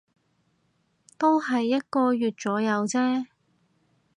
[1.19, 3.27] 都係一個月左右啫